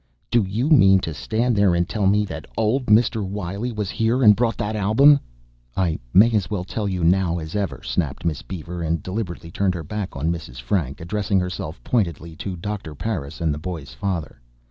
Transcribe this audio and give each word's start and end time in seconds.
"Do 0.31 0.41
you 0.41 0.71
mean 0.71 0.97
to 1.01 1.13
stand 1.13 1.55
there 1.55 1.75
and 1.75 1.87
tell 1.87 2.07
me 2.07 2.25
that 2.25 2.47
old 2.57 2.87
Mr. 2.87 3.23
Wiley 3.23 3.71
was 3.71 3.91
here 3.91 4.23
and 4.23 4.35
brought 4.35 4.57
that 4.57 4.75
album?" 4.75 5.19
"I 5.77 5.99
may 6.11 6.31
as 6.31 6.49
well 6.49 6.63
tell 6.63 6.87
you 6.87 7.03
now 7.03 7.37
as 7.37 7.55
ever," 7.55 7.81
snapped 7.83 8.25
Miss 8.25 8.41
Beaver 8.41 8.81
and 8.81 9.03
deliberately 9.03 9.51
turned 9.51 9.75
her 9.75 9.83
back 9.83 10.15
upon 10.15 10.31
Mrs. 10.31 10.59
Frank, 10.59 11.01
addressing 11.01 11.39
herself 11.39 11.79
pointedly 11.83 12.35
to 12.37 12.55
Doctor 12.55 12.95
Parris 12.95 13.41
and 13.41 13.53
the 13.53 13.59
boy's 13.59 13.93
father. 13.93 14.41